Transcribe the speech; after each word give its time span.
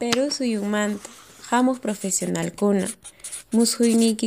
Perú 0.00 0.30
suyumanta, 0.30 1.10
hamuq 1.50 1.78
profesionalkuna, 1.84 2.86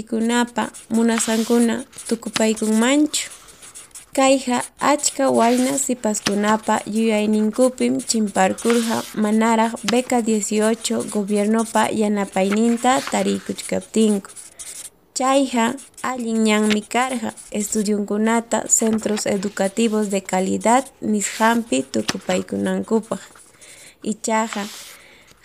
kunapa, 0.10 0.64
munasankuna 0.96 1.76
manchu. 2.82 3.32
Kayqa 4.14 4.58
achka 4.80 5.32
wayna 5.40 5.74
sipaskunapa 5.86 6.76
yuyayninkupim 6.86 7.94
chimparkurqa 8.10 8.98
manaraq 9.24 9.74
beca 9.92 10.22
18 10.22 11.10
gobiernopa 11.14 11.90
yanapayninta 12.02 13.02
tarikuchkaptinku. 13.12 14.30
Chayqa 15.18 15.66
allin 16.04 16.40
ñanmi 16.48 16.82
karqa 16.94 17.34
estudiunkunata 17.60 18.58
centros 18.80 19.26
educativos 19.26 20.12
de 20.14 20.22
calidad 20.22 20.84
nisqanpi 21.02 21.78
tukupaykunankupaq. 21.94 23.22
Ichaqa 24.12 24.64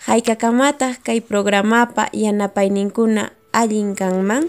hayk'aqamataq 0.07 1.03
kay 1.03 1.19
programapa 1.19 2.07
yanapayninkuna 2.15 3.35
allin 3.51 3.91
kanman? 3.99 4.47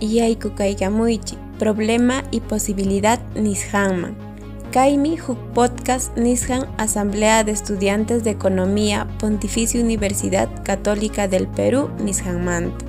Yayku 0.00 0.54
kaykamuychik 0.56 1.36
problema 1.58 2.22
y 2.30 2.40
posibilidad 2.40 3.20
nisqanman. 3.34 4.29
Kaymi 4.70 5.18
huk 5.18 5.34
podcast 5.50 6.14
nisqan 6.14 6.62
Asamblea 6.78 7.42
de 7.42 7.50
Estudiantes 7.50 8.22
de 8.22 8.30
Economía 8.30 9.08
Pontificia 9.18 9.82
Universidad 9.82 10.48
Católica 10.62 11.26
del 11.26 11.48
Perú 11.48 11.90
nisqanmanta. 11.98 12.84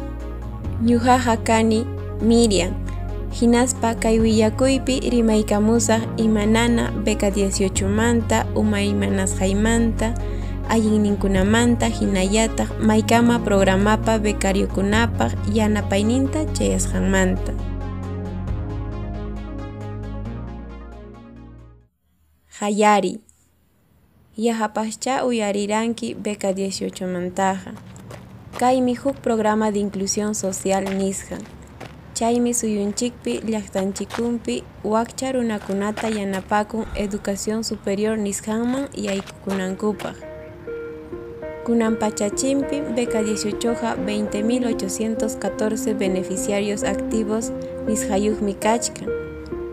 Ñuqaqa 0.86 1.38
kani 1.44 1.88
Miriam, 2.22 2.78
hinaspa 3.34 3.96
kay 3.96 4.20
willakuypi 4.20 5.10
rimaykamusaq 5.10 6.06
imanana 6.18 6.92
beca 7.04 7.32
18 7.32 7.90
manta, 7.90 8.46
umaymanasqaymanta, 8.54 10.14
allinninkunamanta 10.70 11.90
hinallataq 11.90 12.78
maykama 12.78 13.42
programapa 13.42 14.20
becariokunapaq 14.20 15.34
yanapayninta 15.50 16.46
chayasqanmanta. 16.54 17.71
Hayari 22.62 23.20
Yahapascha 24.38 25.26
uyariranki 25.26 26.16
beca 26.16 26.52
18 26.54 27.08
mantaja. 27.08 27.74
Kaymi 28.60 28.96
huk 28.96 29.16
programa 29.16 29.72
de 29.72 29.80
inclusión 29.80 30.36
social 30.36 30.86
nisqa. 30.98 31.38
Chaymi 32.14 32.54
suyunchikpi 32.54 33.42
llaqtanchikunpi 33.42 34.64
wakcha 34.84 35.32
runakunata 35.32 36.10
yanapakun 36.10 36.86
educación 36.96 37.64
superior 37.64 38.18
nisqanman 38.18 38.90
yaykukunankupaq. 38.94 40.16
Kunan 41.66 41.96
Pachachimpi, 41.96 42.82
beca 42.96 43.22
18 43.24 43.96
20.814 44.06 45.98
beneficiarios 45.98 46.84
activos 46.84 47.52
Nishayuhmi 47.88 48.54
kachkan. 48.54 49.10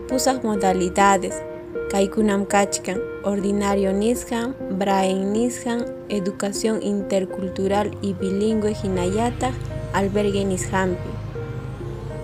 Pusaq 0.07 0.43
modalidades, 0.43 1.48
Kaikunam 1.89 2.45
kachkan, 2.45 3.01
ordinario 3.23 3.91
nishan, 3.91 4.53
brain 4.77 5.33
nishan, 5.33 5.85
educación 6.09 6.83
intercultural 6.83 7.89
y 8.03 8.13
bilingüe 8.13 8.75
hinayata, 8.75 9.51
albergue 9.93 10.45
nishampi. 10.45 11.09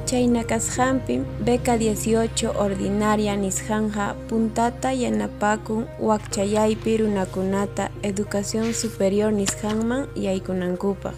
Chaynakasqanpim 0.06 1.26
beca 1.44 1.78
18 1.78 2.54
ordinaria 2.56 3.36
nishanja 3.36 4.14
puntata 4.30 4.94
yanapakun 4.94 5.88
wakchayaypi 6.00 6.98
runakunata 6.98 7.90
educación 8.04 8.76
superior 8.76 9.34
nisqanman 9.34 10.06
yaykunankupaq. 10.16 11.16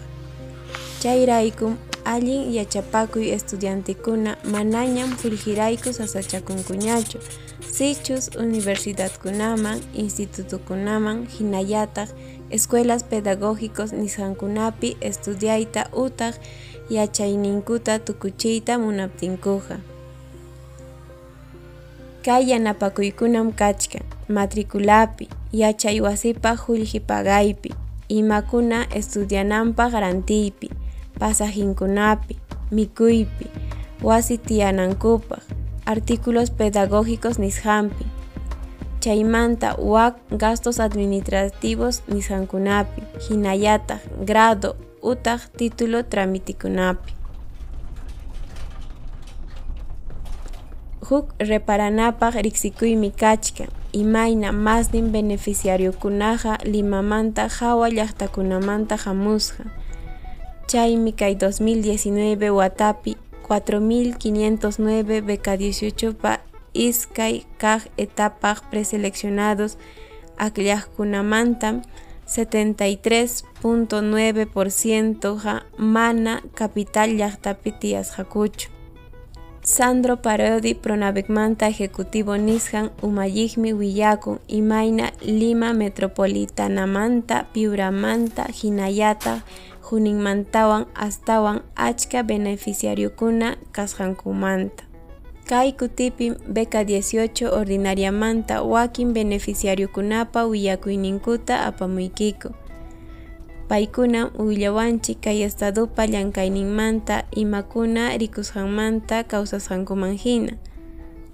Chayraykum 1.00 1.76
allin 2.14 2.52
yachapakuy 2.56 3.26
estudiantikuna 3.36 4.30
manañam 4.52 5.10
fullhirayku 5.20 5.92
sasachakunkuñachu 5.98 7.18
sichus 7.76 8.30
universidadkunaman, 8.44 9.78
institutokunaman 9.94 11.18
hinallataq 11.34 12.08
escuelas 12.50 13.02
pedagógicos 13.10 13.92
nisqankunapi 13.92 14.96
estudiayta 15.00 15.82
utaq 16.04 16.34
yachayninkuta 16.90 17.98
tukuchiyta 17.98 18.78
munaptinkuqa. 18.78 19.76
Kay 22.24 22.42
yanapakuykunam 22.50 23.52
kachkan, 23.52 24.04
matriculapi, 24.28 25.28
yachay 25.52 26.00
wasipa 26.00 26.56
pagaypi, 27.06 27.70
imakuna 28.08 28.86
estudiananpaq 28.98 29.92
rantiypi, 29.92 30.70
pasajinkunapi, 31.18 32.36
mikuypi, 32.70 33.46
wasi 34.02 34.38
tiyanankupaq, 34.38 35.42
artículos 35.86 36.50
pedagógicos 36.50 37.38
nisqanpi, 37.38 38.04
chaymanta 39.00 39.74
wak 39.78 40.16
gastos 40.38 40.80
administrativos 40.80 42.02
nisqankunapi, 42.08 43.02
hinallataq 43.28 44.00
grado 44.24 44.76
utaq 45.02 45.40
título 45.56 46.02
tramitikunapi. 46.02 47.12
Huk 51.08 51.32
reparanapaq 51.40 52.34
riqsikuymi 52.44 53.10
kachka, 53.10 53.64
imayna 53.92 54.52
masnin 54.52 55.08
beneficiariokunaqa 55.12 56.58
Limamanta 56.64 57.48
hawa 57.48 57.88
llaqtakunamanta 57.88 58.96
hamusqa. 59.04 59.77
Chaymi 60.68 61.16
kay 61.16 61.32
2019 61.40 62.52
watapi 62.52 63.16
4.509 63.48 65.24
beca 65.24 65.56
18 65.56 66.12
pa 66.12 66.44
iskay 66.76 67.48
kaq 67.56 67.88
etapaq 67.96 68.68
preseleccionados 68.68 69.80
aqllaqkunamantam 70.36 71.80
73.9% 72.28 73.48
mana 75.80 76.44
capital 76.52 77.08
llaqtapi 77.16 77.70
tiyasqakuchu. 77.80 78.68
Sandro 79.64 80.16
Parodi 80.16 80.72
Pronavecmanta 80.74 81.68
Ejecutivo 81.68 82.36
Nishan 82.36 82.90
Umayigmi 83.02 83.72
willakun 83.72 84.38
imayna 84.48 85.12
Lima 85.20 85.72
Metropolitanamanta 85.72 87.44
Piuramanta 87.52 88.44
Hinayata 88.48 89.44
Juninmantawan 89.88 90.84
astawan 90.92 91.64
achka 91.72 92.20
beneficiariokuna 92.20 93.56
kasqankumanta. 93.72 94.84
Kay 95.48 95.72
kutipim 95.72 96.36
beca 96.44 96.84
18 96.84 97.48
ordinariamanta 97.48 98.60
wakin 98.62 99.16
beneficiariokunapa 99.16 100.44
willakuyninkuta 100.44 101.64
apamuykiku. 101.64 102.52
Paykuna 103.68 104.28
willawanchik 104.36 105.20
kay 105.24 105.40
estadopa 105.48 106.04
llankayninmanta 106.04 107.24
imakuna 107.32 108.12
rikusqanmanta 108.20 109.24
kawsasqankuman 109.24 110.20
hina. 110.20 110.52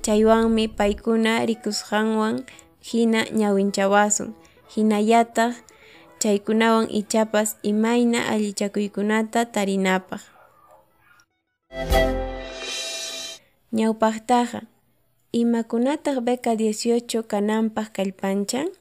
Chaywanmi 0.02 0.68
paykuna 0.68 1.42
rikusqanwan 1.46 2.46
hina 2.86 3.26
ñawinchawasun. 3.34 4.34
Hinallataq 4.76 5.54
chaykunawan 6.24 6.88
ichapas 6.88 7.60
imayna 7.60 8.24
allichakuykunata 8.32 9.44
tarinapaq. 9.52 10.24
Ñawpaqtaqa 13.76 14.64
imakunataq 15.36 16.16
beca 16.24 16.56
18 16.56 17.28
kananpaq 17.28 17.92
kallpanchan? 17.92 18.72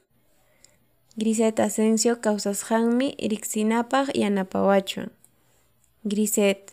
Griset 1.20 1.60
Asensio 1.60 2.16
kawsasqanmi 2.24 3.12
riqsinapaq 3.20 4.16
yanapawachuan. 4.16 5.12
Griset, 6.08 6.72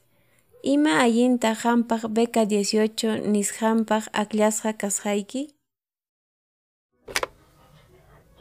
ima 0.63 1.03
allinta 1.03 1.51
hampaq 1.51 2.07
beca 2.15 2.47
18 2.47 3.27
nisqanpaq 3.27 4.07
aklasqa 4.15 4.71
kasqayki? 4.81 5.51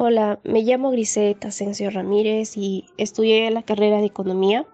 Hola, 0.03 0.41
me 0.45 0.63
llamo 0.63 0.91
Griset 0.91 1.45
Asensio 1.45 1.91
Ramírez 1.91 2.57
y 2.57 2.87
estudié 2.97 3.51
la 3.51 3.63
carrera 3.63 3.99
de 3.99 4.07
Economía. 4.07 4.65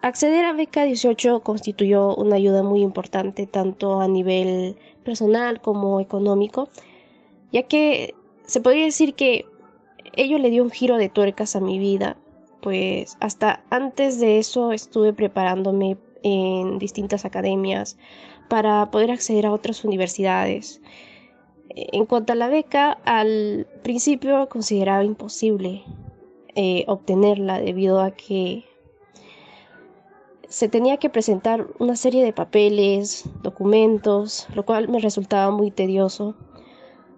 Acceder 0.00 0.46
a 0.46 0.54
beca 0.54 0.84
18 0.84 1.40
constituyó 1.40 2.16
una 2.16 2.36
ayuda 2.36 2.62
muy 2.62 2.80
importante 2.80 3.46
tanto 3.46 4.00
a 4.00 4.08
nivel 4.08 4.78
personal 5.04 5.60
como 5.60 6.00
económico, 6.00 6.70
ya 7.52 7.64
que 7.64 8.14
se 8.46 8.62
podría 8.62 8.86
decir 8.86 9.12
que 9.12 9.44
ello 10.14 10.38
le 10.38 10.48
dio 10.48 10.62
un 10.62 10.70
giro 10.70 10.96
de 10.96 11.10
tuercas 11.10 11.54
a 11.54 11.60
mi 11.60 11.78
vida, 11.78 12.16
pues 12.62 13.18
hasta 13.20 13.64
antes 13.68 14.18
de 14.18 14.38
eso 14.38 14.72
estuve 14.72 15.12
preparándome 15.12 15.98
en 16.22 16.78
distintas 16.78 17.26
academias 17.26 17.98
para 18.48 18.90
poder 18.90 19.10
acceder 19.10 19.44
a 19.44 19.52
otras 19.52 19.84
universidades. 19.84 20.80
En 21.70 22.06
cuanto 22.06 22.32
a 22.32 22.36
la 22.36 22.48
beca, 22.48 22.92
al 23.04 23.66
principio 23.82 24.48
consideraba 24.48 25.04
imposible 25.04 25.82
eh, 26.54 26.84
obtenerla 26.86 27.60
debido 27.60 28.00
a 28.00 28.12
que 28.12 28.64
se 30.48 30.68
tenía 30.68 30.98
que 30.98 31.10
presentar 31.10 31.66
una 31.80 31.96
serie 31.96 32.24
de 32.24 32.32
papeles, 32.32 33.24
documentos, 33.42 34.46
lo 34.54 34.64
cual 34.64 34.88
me 34.88 35.00
resultaba 35.00 35.50
muy 35.50 35.72
tedioso. 35.72 36.36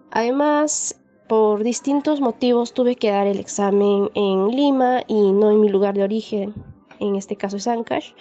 Además, 0.09 0.99
por 1.27 1.63
distintos 1.63 2.19
motivos 2.19 2.73
tuve 2.73 2.95
que 2.95 3.11
dar 3.11 3.27
el 3.27 3.39
examen 3.39 4.09
en 4.15 4.47
Lima 4.47 5.03
y 5.07 5.33
no 5.33 5.51
en 5.51 5.61
mi 5.61 5.69
lugar 5.69 5.93
de 5.93 6.03
origen, 6.03 6.55
en 6.99 7.15
este 7.15 7.35
caso 7.35 7.57
es 7.57 7.67
Ancash, 7.67 8.13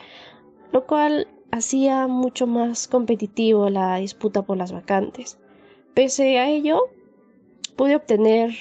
lo 0.72 0.86
cual 0.86 1.28
hacía 1.50 2.08
mucho 2.08 2.46
más 2.46 2.88
competitivo 2.88 3.70
la 3.70 3.96
disputa 3.96 4.42
por 4.42 4.58
las 4.58 4.72
vacantes. 4.72 5.38
Pese 5.96 6.38
a 6.38 6.50
ello, 6.50 6.90
pude 7.74 7.96
obtener 7.96 8.54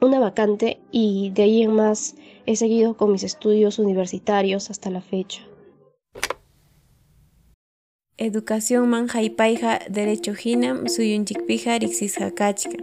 una 0.00 0.18
vacante 0.18 0.80
y 0.90 1.30
de 1.30 1.44
ahí 1.44 1.62
en 1.62 1.74
más 1.74 2.16
he 2.44 2.56
seguido 2.56 2.96
con 2.96 3.12
mis 3.12 3.22
estudios 3.22 3.78
universitarios 3.78 4.68
hasta 4.68 4.90
la 4.90 5.00
fecha. 5.00 5.42
Educación 8.16 8.88
man 8.88 9.06
paija 9.36 9.78
derecho 9.88 10.32
hinam 10.34 10.88
suyunchikpija 10.88 11.78
riksisqakachka. 11.78 12.78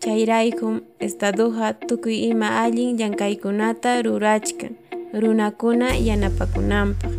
Chayraykum 0.00 0.80
estaduja 0.98 1.78
tukuy 1.78 2.24
ima 2.24 2.60
allin 2.64 2.98
llankaykunata 2.98 4.02
rurachka, 4.02 4.70
runakuna 5.12 5.96
yanapakunanpaq. 5.96 7.12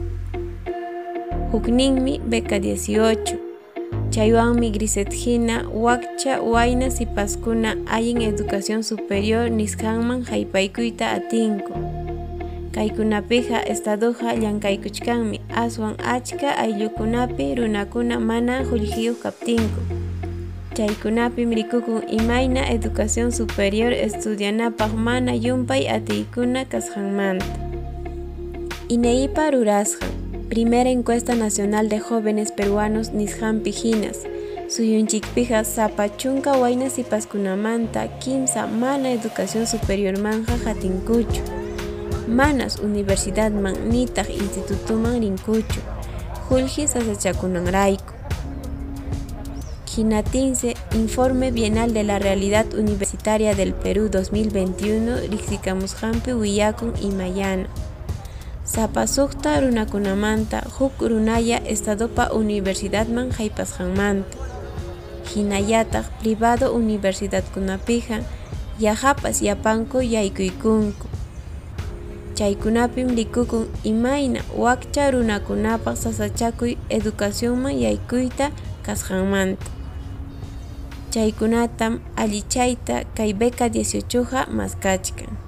Hukninmi 1.54 2.20
beca 2.26 2.60
18. 2.60 3.45
Chaywanmi 4.10 4.72
Griset 4.72 5.12
wakcha 5.74 6.42
wayna 6.42 6.92
sipaskuna 6.92 7.76
allin 7.88 8.22
educación 8.22 8.84
superior 8.84 9.50
nisqanman 9.50 10.24
haypaykuyta 10.24 11.12
atinku. 11.12 11.74
Kaykunapiqa 12.72 13.68
estadoja 13.68 14.36
llankaykuchkanmi 14.36 15.42
aswan 15.56 15.96
achka 16.00 16.58
ayllukunapi 16.58 17.56
runakuna 17.56 18.20
mana 18.20 18.64
qullqiyuq 18.64 19.20
kaptinku. 19.24 19.82
Chaykunapi 20.76 21.46
rikukun 21.46 22.04
imayna 22.08 22.70
educación 22.70 23.32
superior 23.32 23.94
estudianapaq 23.94 24.92
mana 24.94 25.34
yumpay 25.34 25.88
atiykuna 25.90 26.66
kasqanmanta. 26.66 27.46
Ineipa 28.90 29.52
rurasqan 29.52 30.15
Primera 30.50 30.92
encuesta 30.92 31.34
nacional 31.34 31.90
de 31.90 32.00
jóvenes 32.00 32.52
peruanos 32.52 33.14
Nishan 33.14 33.62
Pijinas. 33.62 34.20
Suyunchikpija 34.70 35.64
Zapachunka 35.64 36.54
Wainas 36.54 37.00
y 37.00 37.04
Pascunamanta, 37.04 38.20
Kimsa 38.20 38.68
Mana 38.68 39.12
Educación 39.12 39.66
Superior 39.66 40.20
Manja 40.20 40.56
Jatincucho. 40.60 41.42
Manas 42.28 42.78
Universidad 42.78 43.50
Man 43.52 43.90
Nitag 43.90 44.30
Instituto 44.30 44.96
Man 44.96 45.22
Rincucho. 45.22 45.82
Julgis 46.48 46.94
Raiko. 46.94 48.14
Ginatinse 49.88 50.76
Informe 50.94 51.50
Bienal 51.52 51.92
de 51.96 52.04
la 52.04 52.20
Realidad 52.20 52.72
Universitaria 52.76 53.56
del 53.56 53.74
Perú 53.74 54.10
2021, 54.10 55.22
Rixikamushampi 55.32 56.34
Huillacun 56.34 56.94
y 57.02 57.08
Mayana. 57.08 57.68
Sapasukta 58.76 59.62
runakunamanta 59.62 60.60
huk 60.80 61.00
runaya 61.00 61.64
estadopa 61.64 62.28
universidadman 62.36 63.32
haypasqanmanta. 63.32 64.36
Hinayataq 65.32 66.04
privado 66.20 66.76
universidadkunapiqa 66.76 68.20
yahapas 68.80 69.40
yapanku 69.42 70.04
yaykuykunku. 70.04 71.08
Chaykunapim 72.36 73.16
rikukun 73.16 73.72
imayna 73.84 74.44
wakcha 74.58 75.12
runakunapaq 75.12 75.96
sasachakuy 75.96 76.76
educacionman 76.90 77.80
yaykuyta 77.80 78.52
kasqanmanta. 78.84 79.72
Chaykunatam 81.16 82.04
allichayta 82.20 83.08
kay 83.16 83.32
beca 83.32 83.72
18 83.72 84.52
maskachkan. 84.52 85.45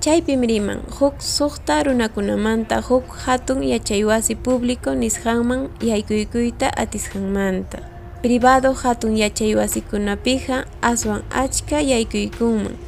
Chaypim 0.00 0.40
riman 0.48 0.80
huk 0.96 1.20
suqta 1.20 1.82
runakunamanta 1.84 2.80
huk 2.80 3.04
hatun 3.24 3.60
yachaywasi 3.60 4.34
público 4.34 4.94
nisqanman 4.96 5.68
yaykuykuyta 5.88 6.72
atisqanmanta. 6.82 7.78
Privado 8.22 8.72
hatun 8.72 9.12
yachaywasikunapiqa 9.20 10.64
aswan 10.80 11.20
achka 11.28 11.84
yaykuykunman. 11.84 12.80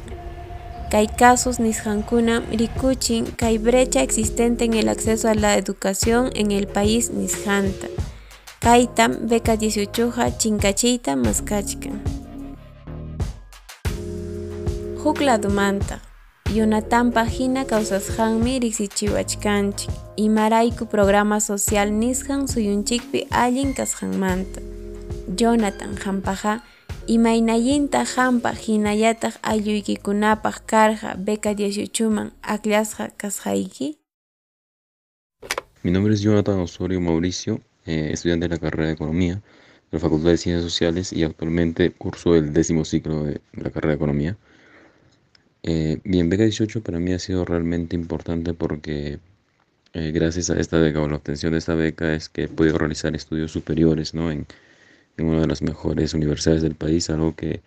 Kay 0.89 1.05
casos 1.19 1.59
nisqankuna 1.59 2.41
rikuchin 2.49 3.29
kay 3.37 3.59
brecha 3.59 4.01
existente 4.01 4.65
en 4.65 4.73
el 4.73 4.89
acceso 4.89 5.29
a 5.29 5.35
la 5.35 5.55
educación 5.55 6.31
en 6.33 6.49
el 6.51 6.65
país 6.65 7.11
nisqanta. 7.11 7.87
Kaytam 8.59 9.29
beca 9.29 9.55
18 9.55 10.33
chinkachiyta 10.39 11.15
maskachkan. 11.15 12.01
Huk 15.03 15.21
ladumanta 15.21 16.01
Jonathan 16.53 17.09
Pagina 17.09 17.65
kawsasqanmi 17.65 18.59
riqsichiwachkanchik 18.61 19.89
imarayku 20.17 20.85
programa 20.85 21.39
social 21.39 21.89
nisqan 21.89 22.45
suyunchikpi 22.45 23.25
allin 23.31 23.73
kasqanmanta 23.73 24.61
Jonathan 25.39 25.97
hampaqa 26.05 26.61
imaynallinta 27.15 28.05
hampa 28.13 28.51
hinallataq 28.53 29.33
aylluykikunapaq 29.41 30.57
karqa 30.71 31.17
beca 31.17 31.51
18man 31.57 32.29
aklasqa 32.43 33.09
kasqayki 33.17 33.97
Mi 35.81 35.91
nombre 35.91 36.13
es 36.13 36.21
Jonathan 36.21 36.59
Osorio 36.59 37.01
Mauricio, 37.01 37.61
eh, 37.85 38.11
estudiante 38.13 38.47
de 38.47 38.55
la 38.55 38.59
carrera 38.59 38.87
de 38.87 38.93
Economía 38.93 39.35
de 39.89 39.97
la 39.97 39.99
Facultad 39.99 40.29
de 40.29 40.37
Ciencias 40.37 40.63
Sociales 40.63 41.11
y 41.11 41.23
actualmente 41.23 41.91
curso 41.91 42.35
el 42.35 42.53
décimo 42.53 42.85
ciclo 42.85 43.23
de 43.23 43.41
la 43.53 43.71
carrera 43.71 43.89
de 43.89 43.95
Economía. 43.95 44.37
Eh, 45.65 45.99
bien, 46.03 46.29
Beca 46.29 46.43
18 46.43 46.83
para 46.83 46.99
mí 46.99 47.13
ha 47.13 47.19
sido 47.19 47.45
realmente 47.45 47.95
importante 47.95 48.53
porque 48.53 49.19
eh, 49.93 50.11
gracias 50.11 50.49
a 50.49 50.59
esta 50.59 50.77
beca 50.79 51.01
o 51.01 51.07
la 51.07 51.15
obtención 51.17 51.53
de 51.53 51.59
esta 51.59 51.75
beca 51.75 52.13
es 52.13 52.29
que 52.29 52.43
he 52.43 52.47
podido 52.49 52.77
realizar 52.77 53.15
estudios 53.15 53.51
superiores 53.51 54.13
¿no? 54.13 54.31
en, 54.31 54.45
una 55.19 55.41
de 55.41 55.47
las 55.47 55.61
mejores 55.61 56.13
universidades 56.13 56.63
del 56.63 56.75
país, 56.75 57.09
algo 57.09 57.35
que 57.35 57.61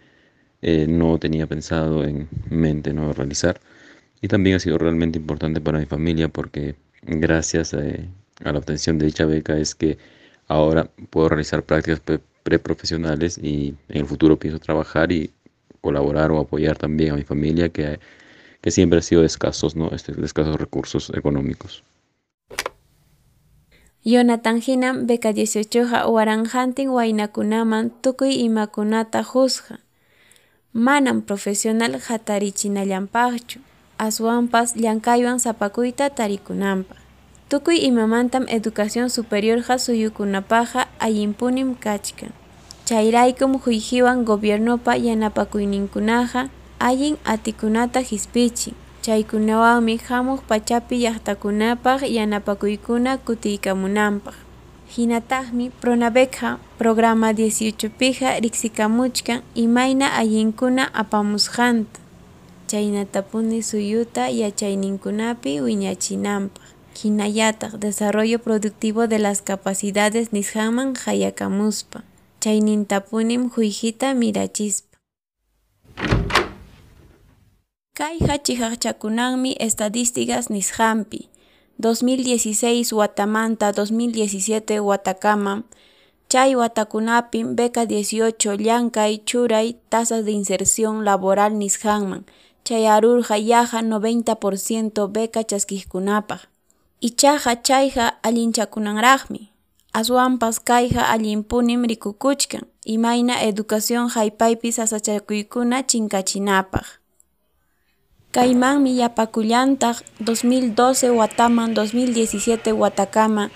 eh, 0.63 0.87
no 0.89 1.19
tenía 1.19 1.47
pensado 1.47 2.05
en 2.05 2.29
mente 2.51 2.93
¿no? 2.93 3.13
realizar. 3.13 3.61
Y 4.21 4.29
también 4.29 4.57
ha 4.57 4.61
sido 4.61 4.79
realmente 4.79 5.19
importante 5.19 5.61
para 5.61 5.79
mi 5.79 5.87
familia 5.87 6.29
porque 6.29 6.77
gracias 7.03 7.75
a, 7.75 7.81
la 8.41 8.59
obtención 8.59 8.99
de 8.99 9.07
dicha 9.07 9.27
beca 9.27 9.59
es 9.59 9.75
que 9.75 9.99
ahora 10.49 10.91
puedo 11.11 11.29
realizar 11.31 11.63
prácticas 11.65 12.03
preprofesionales 12.43 13.39
y 13.39 13.75
en 13.89 13.99
el 13.99 14.07
futuro 14.07 14.39
pienso 14.39 14.61
trabajar 14.61 15.13
y 15.13 15.31
colaborar 15.87 16.29
o 16.33 16.39
apoyar 16.39 16.77
también 16.77 17.13
a 17.13 17.17
mi 17.17 17.25
familia 17.33 17.69
que, 17.75 18.01
que 18.63 18.71
siempre 18.71 18.99
ha 18.99 19.03
sido 19.03 19.21
de 19.21 19.29
escasos, 19.29 19.77
¿no? 19.77 19.87
Este, 19.97 20.13
de 20.13 20.27
escasos 20.27 20.57
recursos 20.65 21.13
económicos. 21.21 21.85
Jonathan 24.05 24.59
hinam 24.67 25.07
beca 25.07 25.33
18 25.33 26.09
waranjantin 26.15 26.89
wainakunaman 26.97 27.91
tukuy 28.03 28.33
imakunata 28.49 29.23
husqa. 29.31 29.81
Manam 30.73 31.23
profesional 31.23 31.93
hatarichinallampaqchu, 32.07 33.59
aswanpas 33.99 34.69
llankaywan 34.83 35.39
sapakuyta 35.41 36.11
tarikunanpaq. 36.11 36.99
Tukuy 37.49 37.79
imamantam 37.91 38.45
educación 38.49 39.11
superior 39.11 39.63
suyukunapaqa 39.63 40.89
allinpunim 40.99 41.75
kachkan. 41.75 42.33
Chayraykum 42.87 43.59
huyjiwan 43.59 44.23
gobiernopa 44.23 44.95
yanapakuyninkunaqa 44.95 46.47
allin 46.79 47.19
atikunata 47.27 47.99
hisp'ichin 47.99 48.79
chaykunawanmi 49.03 49.99
hamuq 50.07 50.47
pachapi 50.47 51.03
llaqtakunapaq 51.03 52.07
yanapakuykuna 52.07 53.19
kutiykamunanpaq. 53.27 54.39
Hinataqmi 54.95 55.75
Pronavecqa 55.83 56.63
programa 56.79 57.35
18piqa 57.35 58.39
riqsikamuchkan 58.39 59.43
imayna 59.59 60.15
allinkuna 60.15 60.87
apamusqanta. 60.95 61.99
Chaynatapuni 62.71 63.67
suyuta 63.67 64.31
yachayninkunapi 64.31 65.59
wiñachinanpaq. 65.59 66.63
Hinallataq 67.03 67.83
desarrollo 67.83 68.39
productivo 68.39 69.11
de 69.11 69.19
las 69.19 69.43
capacidades 69.43 70.31
nisqanman 70.31 70.95
hayakamuspa. 70.95 72.06
Chaynintapunim 72.47 73.51
huyjita 73.51 74.15
mirachispa. 74.15 74.97
Kay 77.99 78.19
hachihaqchakunanmi 78.29 79.57
estadísticas 79.59 80.47
nisqanpi. 80.51 81.29
2016 81.83 82.95
watamanta 82.95 83.73
2017 83.73 84.79
watakama 84.79 85.63
chay 86.29 86.55
watakunapim 86.55 87.57
beca 87.57 87.83
18 87.85 88.63
llankay 88.63 89.19
churay 89.27 89.75
tasas 89.91 90.25
de 90.25 90.31
inserción 90.31 91.05
laboral 91.05 91.59
nisqanman. 91.59 92.23
Chay 92.65 92.87
arurqa 92.87 93.37
yaqa 93.39 93.83
90% 93.83 95.09
beca 95.09 95.43
chaskijkunapaq 95.43 96.41
ichaqa 97.01 97.53
chayqa 97.67 98.07
allinchakunanraqmi 98.23 99.56
aswanpas 99.99 100.57
kayqa 100.61 101.03
allinpunim 101.15 101.83
rikukuchkan. 101.91 102.65
Imayna 102.95 103.35
educación 103.51 104.05
haypaypi 104.15 104.69
sasachakuykuna 104.73 105.79
chinkachinapaq 105.91 106.87
Kaymanmi 108.37 108.93
yapakullantaq 109.01 109.97
2012 110.21 111.17
wataman 111.19 111.71
2017 111.75 112.73
watakama. 112.73 113.51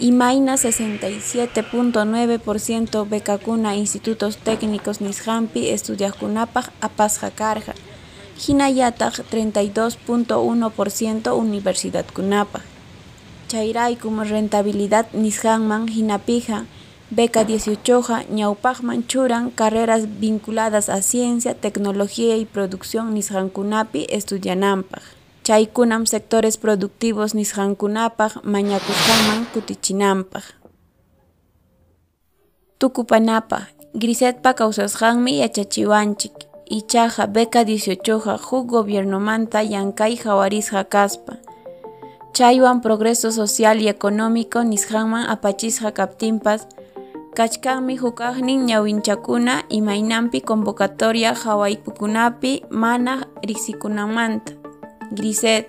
Imayna 0.00 0.54
67.9% 0.54 3.04
becakuna 3.08 3.72
institutos 3.72 4.36
técnicos 4.36 5.00
nisqanpi 5.00 5.70
estudiaqkunapaq 5.74 6.66
apasqa 6.80 7.30
karqa 7.30 7.72
hinallataq 8.36 9.14
32.1% 9.32 11.32
universidadkunapaq 11.32 12.75
chayraykum 13.48 14.20
rentabilidad 14.22 15.06
nisqanman 15.12 15.88
hinapija 15.88 16.66
Beca 17.08 17.44
18 17.44 18.26
ñawpaqman 18.30 19.06
churan 19.06 19.50
carreras 19.50 20.18
vinculadas 20.18 20.88
a 20.88 21.02
ciencia, 21.02 21.54
tecnología 21.54 22.36
y 22.36 22.44
producción 22.46 23.14
nisqankunapi 23.14 24.06
estudiananpaq. 24.10 25.02
Chaykunam 25.44 26.06
sectores 26.06 26.56
productivos 26.58 27.36
nisqankunapaq 27.36 28.42
mañakusqanman 28.42 29.46
kutichinanpaq. 29.54 30.42
Tukupanapaq, 32.78 33.62
Grisetpa 33.94 34.54
kawsasqanmi 34.54 35.38
yachachiwanchik. 35.38 36.34
Ichaqa 36.66 37.26
beca 37.26 37.62
18 37.64 38.36
huk 38.36 38.66
gobiernomanta 38.66 39.62
llankay 39.62 40.18
hawarisqa 40.24 40.82
kaspa. 40.84 41.35
Chaywan 42.36 42.82
progreso 42.82 43.32
social 43.32 43.80
y 43.80 43.88
económico 43.88 44.62
nisqanman 44.62 45.24
apachisqa 45.30 45.92
kaptinpas 45.92 46.68
Kachkanmi 47.34 47.96
hukaqnin 47.96 48.66
ñawinchakuna 48.66 49.64
imaynampi 49.70 50.42
convocatoria 50.42 51.32
hawaypukunapi 51.34 52.64
mana 52.68 53.26
riqsikunamanta. 53.42 54.52
Griset, 55.16 55.64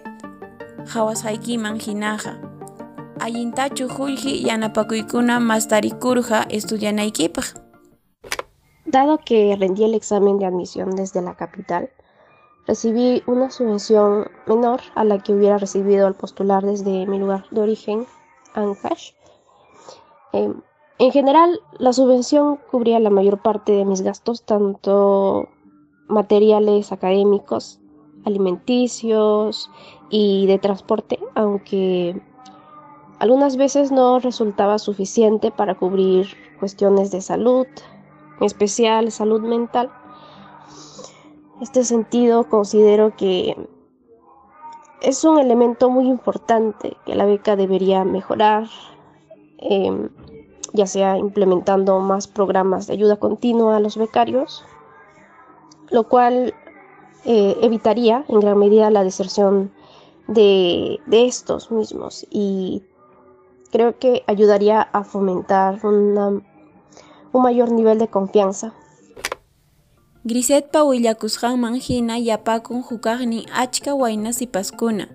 hawasqaykiman 0.92 1.80
hinaqa. 1.80 2.36
Allintachu 3.24 3.88
qullqi 3.88 4.44
yanapakuykuna 4.48 5.40
mastarikurqa 5.40 6.48
estudianaykipaq. 6.50 7.48
Dado 8.86 9.20
que 9.26 9.56
rendí 9.56 9.86
el 9.86 9.96
examen 9.96 10.38
de 10.38 10.46
admisión 10.48 10.98
desde 10.98 11.22
la 11.22 11.34
capital, 11.36 11.90
recibí 12.68 13.24
una 13.26 13.50
subvención 13.50 14.30
menor 14.46 14.82
a 14.96 15.04
la 15.04 15.20
que 15.20 15.34
hubiera 15.34 15.58
recibido 15.58 16.06
al 16.06 16.16
postular 16.16 16.64
desde 16.64 17.08
mi 17.08 17.18
lugar 17.18 17.46
de 17.50 17.62
origen, 17.62 18.06
Ancash. 18.54 19.12
Eh, 20.34 20.54
en 21.00 21.12
general, 21.12 21.60
la 21.78 21.94
subvención 21.94 22.60
cubría 22.70 23.00
la 23.00 23.10
mayor 23.10 23.42
parte 23.42 23.72
de 23.72 23.86
mis 23.86 24.02
gastos, 24.02 24.44
tanto 24.44 25.48
materiales 26.08 26.92
académicos, 26.92 27.80
alimenticios 28.26 29.70
y 30.10 30.48
de 30.48 30.58
transporte, 30.58 31.20
aunque 31.36 32.22
algunas 33.20 33.58
veces 33.58 33.92
no 33.92 34.20
resultaba 34.20 34.80
suficiente 34.80 35.52
para 35.52 35.76
cubrir 35.76 36.28
cuestiones 36.60 37.12
de 37.12 37.22
salud, 37.22 37.68
en 38.40 38.46
especial 38.46 39.12
salud 39.12 39.42
mental. 39.42 39.92
Este 41.62 41.84
sentido, 41.84 42.44
considero 42.50 43.16
que 43.16 43.56
es 45.02 45.24
un 45.24 45.40
elemento 45.40 45.90
muy 45.90 46.08
importante 46.08 46.98
que 47.06 47.16
la 47.16 47.26
beca 47.26 47.56
debería 47.56 48.04
mejorar. 48.04 48.68
Eh, 49.60 50.10
ya 50.74 50.86
sea 50.86 51.18
implementando 51.18 52.00
más 52.00 52.28
programas 52.28 52.88
de 52.88 52.94
ayuda 52.94 53.18
continua 53.18 53.78
a 53.78 53.80
los 53.80 53.98
becarios, 53.98 54.64
lo 55.90 56.08
cual 56.08 56.54
eh, 57.26 57.58
evitaría 57.62 58.26
en 58.28 58.40
gran 58.40 58.58
medida 58.58 58.92
la 58.92 59.04
deserción 59.04 59.72
de, 60.28 61.00
de, 61.06 61.26
estos 61.26 61.72
mismos 61.72 62.28
y 62.30 62.84
creo 63.72 63.98
que 63.98 64.24
ayudaría 64.28 64.82
a 64.82 65.04
fomentar 65.04 65.86
una, 65.86 66.42
un 67.32 67.42
mayor 67.42 67.72
nivel 67.72 67.98
de 67.98 68.10
confianza. 68.10 68.74
Griset 70.28 70.72
Pawillakusqanman 70.72 71.80
hina 71.80 72.18
yapakun 72.18 72.84
hukaqnin 72.84 73.46
achka 73.64 73.96
waynas 73.96 74.36
sipaskuna 74.44 75.06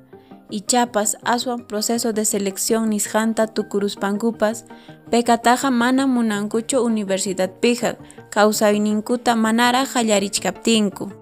ichapas 0.50 1.16
aswan 1.25 1.66
proceso 1.69 2.12
de 2.16 2.25
selección 2.25 2.88
nisqanta 2.88 3.47
tukuruspankupas 3.47 4.64
Pekataja 5.11 5.71
mana 5.71 6.07
munankuchu 6.07 6.81
universidadpiqa 6.81 7.90
kawsayninkuta 8.31 9.37
manara 9.37 9.85
hallarichkaptinku. 9.85 11.12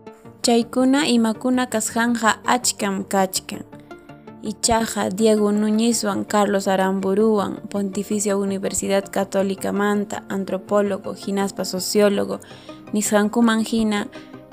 Chaykuna 0.42 1.00
imakuna 1.08 1.66
kasqanja 1.66 2.38
achkam 2.46 3.04
kachkan. 3.04 3.64
Ichaja 4.42 5.10
Diego 5.10 5.52
Núñezwan 5.52 6.24
Carlos 6.24 6.66
Aramburuwan 6.68 7.60
Pontificia 7.68 8.36
Universidad 8.36 9.04
Católica 9.10 9.72
Manta 9.72 10.22
antropólogo 10.28 11.14
hinaspa 11.14 11.64
sociólogo 11.64 12.40
nisqankuman 12.92 13.64
hina 13.64 14.06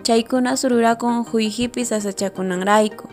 chaykuna 0.04 0.58
sururakun 0.58 1.24
huyhipis 1.30 1.92
asachakunanrayku 1.92 3.08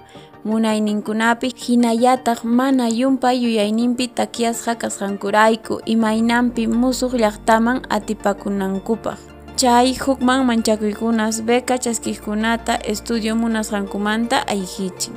munayninkunapi 0.44 1.48
hinallataq 1.56 2.44
mana 2.44 2.88
yumpay 2.88 3.36
yuyayninpi 3.44 4.08
takiasqa 4.08 4.74
kasqankurayku 4.74 5.80
imaynanpi 5.86 6.66
musuq 6.66 7.12
llaqtaman 7.22 7.80
atipakunankupaq 7.88 9.18
chay 9.56 9.94
hukman 10.04 10.44
manchakuykunas 10.48 11.42
beca 11.48 11.78
chaskijkunata 11.78 12.74
estudio 12.92 13.34
munasqankumanta 13.36 14.44
ayqichin 14.54 15.14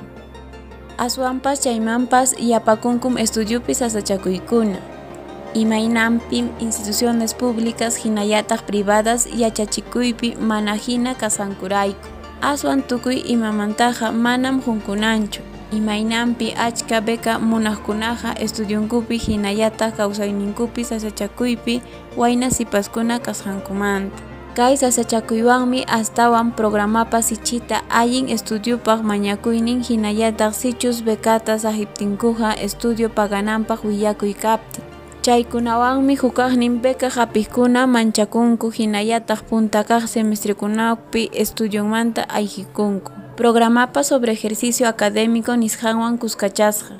aswanpas 0.98 1.62
chaymanpas 1.62 2.36
yapakunkum 2.40 3.18
estudiupi 3.18 3.74
sasachakuykuna 3.76 4.97
imaynanpim 5.54 6.50
instituciones 6.60 7.34
públicas 7.34 7.96
hinallataq 7.96 8.62
privadas 8.64 9.28
yachachikuypi 9.32 10.36
mana 10.40 10.76
hina 10.76 11.16
kasqankurayku 11.16 12.08
aswan 12.42 12.84
tukuy 12.84 13.24
imamantaqa 13.26 14.12
manam 14.12 14.62
qunkunanchu 14.62 15.42
imaynanpi 15.72 16.54
achka 16.56 17.02
beca 17.02 17.40
munaqkunaqa 17.40 18.40
estudiunkupi 18.40 19.18
hinallataq 19.18 19.98
kawsayninkupi 19.98 20.84
sasachakuypi 20.84 21.82
wayna 22.18 22.50
sipaskuna 22.50 23.20
kasqankumanta 23.20 24.24
kay 24.58 24.74
sasachakuywanmi 24.74 25.86
astawan 25.86 26.50
programapa 26.50 27.22
sichita 27.22 27.86
allin 27.90 28.30
estudiopaq 28.30 29.06
mañakuynin 29.06 29.86
hinallataq 29.86 30.54
sichus 30.54 31.06
becata 31.06 31.62
saqiptinkuqa 31.62 32.58
estudio 32.58 33.10
pagananpaq 33.10 33.86
willakuy 33.86 34.34
kaptin 34.34 34.97
chaykunawanmi 35.28 36.16
hukaqnin 36.16 36.80
beca 36.80 37.10
hapikuna 37.12 37.84
manchakunku 37.84 38.72
hinallataq 38.72 39.44
punta 39.50 39.84
kaq 39.84 40.08
semestrekunapi 40.08 41.24
estudiomanta 41.36 42.24
ayqikunku 42.32 43.12
programapa 43.36 44.04
sobre 44.08 44.32
ejercicio 44.32 44.88
académico 44.88 45.52
nisqanwan 45.56 46.16
kuskachasqa. 46.18 46.96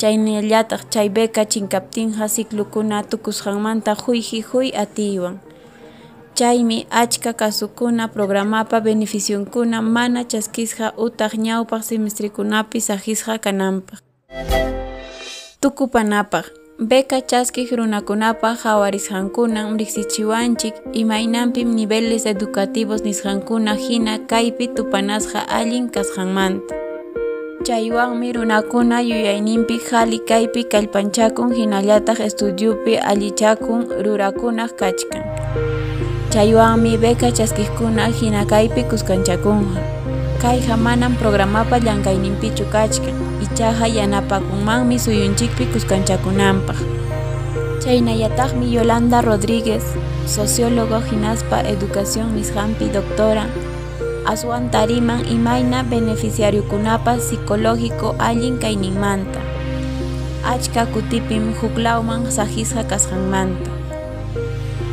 Chaynallataq 0.00 0.90
chay 0.90 1.08
beca 1.14 1.46
chinkaptinqa 1.46 2.26
ciclukuna 2.34 3.06
tukusqanmanta 3.06 3.94
huyji 3.94 4.42
huy 4.42 4.74
atiywan 4.74 5.38
chaymi 6.34 6.86
achka 6.90 7.32
kasukuna 7.32 8.08
programapa 8.08 8.80
beneficionkuna 8.80 9.78
mana 9.82 10.24
chaskisqa 10.24 10.86
utaq 10.98 11.38
ñawpaq 11.38 11.82
semestrekunapi 11.86 12.80
saqisqa 12.80 13.38
kananpaq. 13.38 14.02
Tukupanapaq 15.60 16.59
beca 16.80 17.20
chaskij 17.20 17.76
runakunapa 17.76 18.56
hawarisqankunan 18.62 19.76
riqsichiwanchik 19.80 20.74
imaynanpim 21.00 21.68
niveles 21.76 22.24
educativos 22.26 23.04
nisqankuna 23.04 23.74
hina 23.74 24.14
kaypi 24.30 24.68
tupanasqa 24.76 25.44
allin 25.58 25.90
kasqanmanta 25.92 26.74
chaywanmi 27.66 28.32
runakuna 28.32 29.00
yuyayninpi 29.10 29.76
hali 29.90 30.18
kaypi 30.30 30.64
kallpanchakun 30.72 31.52
hinallataq 31.52 32.20
estudiupi 32.28 32.96
allichakun 32.96 33.84
rurakunaq 34.04 34.72
kachkan. 34.80 35.24
Chaywanmi 36.32 36.96
beca 36.96 37.28
chaskijkuna 37.38 38.06
hina 38.06 38.44
kaypi 38.44 38.88
kuskanchakunqa 38.88 39.80
kayqa 40.42 40.76
manan 40.76 41.12
programapa 41.20 41.76
llankayninpichu 41.84 42.64
kachkan 42.72 43.19
ichaqa 43.50 43.86
yanapakunmanmi 43.90 44.94
suyunchikpi 44.94 45.66
kuskanchakunanpaq 45.74 46.78
chaynallataqmi 47.82 48.70
Yolanda 48.70 49.18
Rodríguez 49.22 49.82
sociólogo 50.26 51.00
hinaspa 51.02 51.58
educación 51.66 52.36
nisqanpi 52.36 52.86
doctora. 52.94 53.46
Aswan 54.26 54.70
tariman 54.70 55.26
imayna 55.26 55.82
beneficiariukunapas 55.82 57.18
psicológico 57.26 58.14
allin 58.18 58.58
kayninmanta 58.62 59.40
achka 60.44 60.86
kutipim 60.86 61.50
huklawman 61.58 62.30
sahisqa 62.30 62.84
kasqanmanta. 62.84 63.70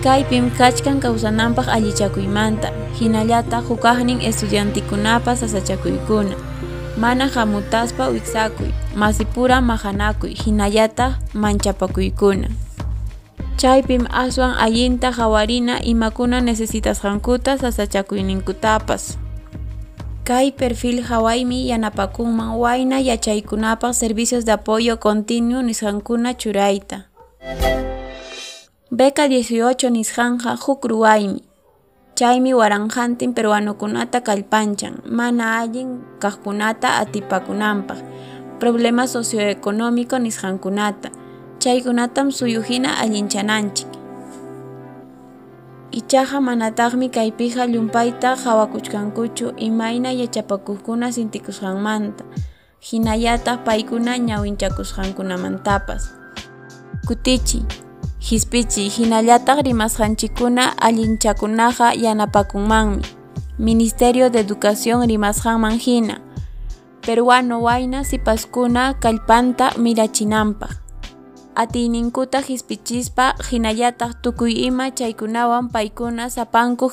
Kaypim 0.01 0.49
kachkan 0.57 0.97
kawsananpaq 1.03 1.67
allichakuymanta. 1.69 2.71
Hinallataq 2.97 3.69
hukaqnin 3.69 4.23
estudiantikunapas 4.25 5.45
sasachakuykuna 5.45 6.33
mana 6.97 7.27
hamutaspa 7.27 8.07
wiksakuy 8.07 8.69
masipura 8.95 9.61
mahanakuy 9.61 10.33
hinallataq 10.33 11.13
manchapakuykuna. 11.33 12.49
Chaypim 13.57 14.05
aswan 14.11 14.53
allinta 14.57 15.11
hawarina 15.11 15.81
imakuna 15.81 16.41
necesitasqankuta 16.41 17.57
sasachakuyninkutapas 17.57 19.17
kay 20.27 20.51
perfil 20.51 21.01
hawaymi 21.01 21.69
yanapakunman 21.69 22.59
wayna 22.59 22.99
yachaykunapaq 22.99 23.93
servicios 23.93 24.45
de 24.45 24.51
apoyo 24.51 24.97
continuo 24.97 25.61
nisqankuna 25.61 26.33
churayta. 26.33 27.07
Beca 28.91 29.27
18 29.27 29.89
nisqanja 29.89 30.55
huk 30.59 30.85
chaymi 32.17 32.49
waranjantin 32.57 33.37
peruanokunata 33.37 34.25
kallpanchan 34.25 35.05
mana 35.05 35.61
allin 35.61 36.01
kaqkunata 36.17 36.97
atipakunanpaq. 37.01 38.01
Problema 38.57 39.05
socioeconómico 39.05 40.17
nisqankunata. 40.17 41.13
Chaykunatam 41.61 42.33
suyuhina 42.33 42.97
allinchananchik. 42.97 43.85
Ichaqa 45.93 46.41
manataqmi 46.41 47.13
kaypiqa 47.13 47.69
llumpayta 47.69 48.33
hawakuchkankuchu 48.33 49.53
imayna 49.61 50.09
yachapakuqkuna 50.09 51.13
sintikusqanmanta. 51.13 52.25
Hinallataq 52.81 53.61
paykuna 53.61 54.17
ñawinchakusqankunamantapas. 54.17 56.17
Kutichiy 57.05 57.86
hispichiy 58.19 58.89
hinallataq 58.89 59.61
rimasqanchikkuna 59.61 60.77
allinchakunaqa 60.81 61.93
yanapakunmanmi. 61.93 63.01
Ministerio 63.57 64.29
de 64.29 64.39
Educación 64.39 65.07
rimasqanman 65.07 65.79
hina. 65.79 66.21
Peruano 67.05 67.61
wayna 67.61 68.03
sipaskuna 68.03 68.93
kallpanta 68.99 69.71
mirachinanpaq. 69.77 70.71
Atiyninkuta 71.55 72.41
hispichispa 72.41 73.33
hinallataq 73.51 74.21
tukuy 74.21 74.53
ima 74.69 74.91
chaykunawan 74.91 75.69
paykuna 75.69 76.29
sapanku 76.29 76.91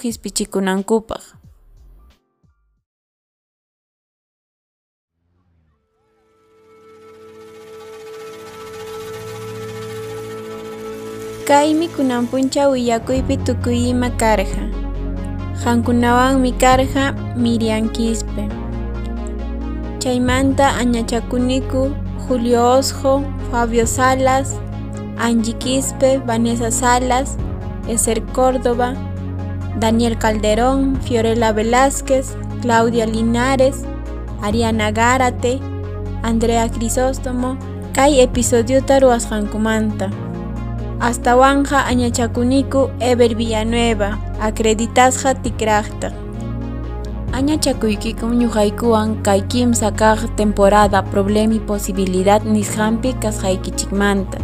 Kaymi 11.48 11.88
kunanpuncha 11.92 12.68
willakuypi 12.72 13.36
tukuy 13.36 13.92
ima 13.92 14.08
karqa 14.20 14.64
qankunawanmi 15.62 16.52
karqa 16.62 17.04
Miriam 17.36 17.88
Quispe 17.92 18.48
chaymanta 20.00 20.72
añachakuniku 20.80 21.82
Julio 22.24 22.62
Osjo 22.78 23.12
Fabio 23.50 23.86
Salas, 23.86 24.56
Angie 25.18 25.54
Quispe, 25.62 26.18
Vanessa 26.26 26.70
Salas, 26.70 27.36
Eser 27.88 28.22
Córdoba, 28.32 28.94
Daniel 29.78 30.16
Calderón, 30.16 30.96
Fiorella 31.02 31.52
Velázquez, 31.52 32.36
Claudia 32.62 33.06
Linares, 33.06 33.84
Ariana 34.40 34.90
Gárate, 34.92 35.60
Andrea 36.22 36.70
Crisóstomo, 36.70 37.58
Kai 37.92 38.20
episodio 38.20 38.82
Taruas 38.82 39.28
Jankumanta. 39.28 40.23
Hasta 41.00 41.36
Wanja 41.36 41.86
Añachakuniku 41.86 42.90
Ever 43.00 43.34
Villanueva, 43.34 44.18
Acreditasja 44.40 45.34
Tikrachta. 45.34 46.12
Añachakuykikum 47.32 48.38
ñuqaykuwan 48.38 49.22
kay 49.22 49.42
kimsa 49.42 49.90
kaq 49.90 50.30
temporada 50.36 51.02
problemi 51.02 51.58
posibilidad 51.58 52.40
nisqanpi 52.46 53.12
kasqaykichikmanta 53.18 54.38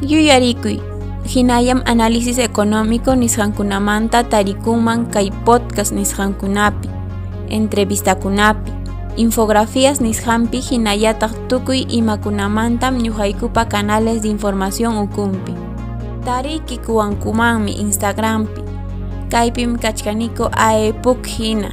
yuyarikuy 0.00 0.80
hinallam 1.28 1.82
análisis 1.84 2.38
económico 2.38 3.12
nisqankunamanta 3.14 4.24
tarikunman 4.24 5.04
kay 5.12 5.28
podcast 5.44 5.92
nisqankunapi 5.92 6.88
entrevistakunapi. 7.50 8.72
Infografías 9.16 10.00
nisqanpi 10.00 10.60
hinallataq 10.64 11.36
tukuy 11.48 11.84
imakunamantam 11.92 12.96
ñuqaykupa 13.04 13.68
canales 13.68 14.22
de 14.22 14.28
información 14.28 14.96
ukunpi 16.20 16.24
tarikikuwankumanmi 16.24 17.72
instagrampi. 17.72 18.62
Kaypim 19.30 19.78
kachkaniku 19.78 20.48
aepuk 20.52 21.26
hina 21.26 21.72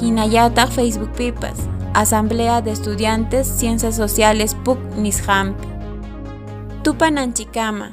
Hinayata 0.00 0.66
Facebook 0.66 1.16
Pipas, 1.16 1.68
Asamblea 1.94 2.60
de 2.62 2.70
Estudiantes 2.70 3.58
Ciencias 3.58 3.96
Sociales 3.96 4.54
PUC 4.64 4.78
Nishampi. 4.96 5.68
Tupananchikama, 6.82 7.92